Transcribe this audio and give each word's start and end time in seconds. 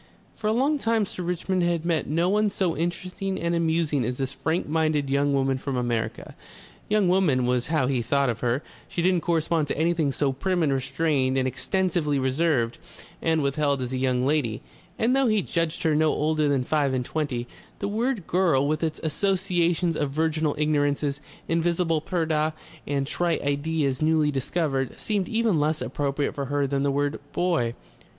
For 0.35 0.47
a 0.47 0.51
long 0.51 0.79
time 0.79 1.05
Sir 1.05 1.21
Richmond 1.21 1.61
had 1.61 1.85
met 1.85 2.07
no 2.07 2.27
one 2.27 2.49
so 2.49 2.75
interesting 2.75 3.39
and 3.39 3.53
amusing 3.53 4.03
as 4.03 4.17
this 4.17 4.33
frank 4.33 4.67
minded 4.67 5.11
young 5.11 5.31
woman 5.31 5.59
from 5.59 5.75
America. 5.77 6.35
"Young 6.89 7.07
woman" 7.07 7.45
was 7.45 7.67
how 7.67 7.85
he 7.85 8.01
thought 8.01 8.27
of 8.27 8.39
her; 8.39 8.63
she 8.87 9.03
didn't 9.03 9.21
correspond 9.21 9.67
to 9.67 9.77
anything 9.77 10.11
so 10.11 10.31
prim 10.33 10.63
and 10.63 10.73
restrained 10.73 11.37
and 11.37 11.47
extensively 11.47 12.17
reserved 12.17 12.79
and 13.21 13.43
withheld 13.43 13.79
as 13.79 13.93
a 13.93 13.97
"young 13.97 14.25
lady"; 14.25 14.63
and 14.97 15.15
though 15.15 15.27
he 15.27 15.43
judged 15.43 15.83
her 15.83 15.93
no 15.93 16.11
older 16.11 16.47
than 16.47 16.63
five 16.63 16.95
and 16.95 17.05
twenty, 17.05 17.45
the 17.77 17.87
word 17.87 18.25
"girl" 18.25 18.67
with 18.67 18.83
its 18.83 18.99
associations 19.03 19.95
of 19.95 20.09
virginal 20.09 20.55
ignorances, 20.57 21.21
invisible 21.47 22.01
purdah, 22.01 22.55
and 22.87 23.05
trite 23.05 23.43
ideas 23.43 24.01
newly 24.01 24.31
discovered, 24.31 24.99
seemed 24.99 25.29
even 25.29 25.59
less 25.59 25.79
appropriate 25.79 26.33
for 26.33 26.45
her 26.45 26.65
than 26.65 26.81
the 26.81 26.89
word 26.89 27.19
"boy." 27.33 27.75